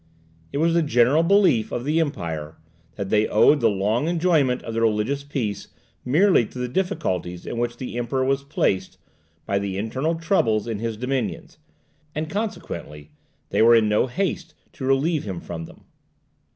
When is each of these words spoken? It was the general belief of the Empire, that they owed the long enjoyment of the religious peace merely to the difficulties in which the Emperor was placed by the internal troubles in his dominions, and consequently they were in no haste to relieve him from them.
It 0.51 0.57
was 0.57 0.73
the 0.73 0.81
general 0.81 1.21
belief 1.21 1.71
of 1.71 1.85
the 1.85 1.99
Empire, 1.99 2.57
that 2.95 3.09
they 3.11 3.27
owed 3.27 3.59
the 3.61 3.69
long 3.69 4.07
enjoyment 4.07 4.63
of 4.63 4.73
the 4.73 4.81
religious 4.81 5.23
peace 5.23 5.67
merely 6.03 6.43
to 6.47 6.57
the 6.57 6.67
difficulties 6.67 7.45
in 7.45 7.59
which 7.59 7.77
the 7.77 7.99
Emperor 7.99 8.25
was 8.25 8.43
placed 8.43 8.97
by 9.45 9.59
the 9.59 9.77
internal 9.77 10.15
troubles 10.15 10.65
in 10.65 10.79
his 10.79 10.97
dominions, 10.97 11.59
and 12.15 12.31
consequently 12.31 13.11
they 13.49 13.61
were 13.61 13.75
in 13.75 13.87
no 13.89 14.07
haste 14.07 14.55
to 14.73 14.85
relieve 14.85 15.23
him 15.23 15.39
from 15.39 15.65
them. 15.65 15.83